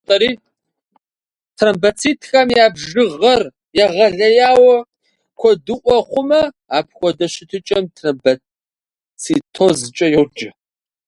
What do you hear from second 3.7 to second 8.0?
егъэлеяуэ куэдыӏуэ хъумэ, апхуэдэ щытыкӏэм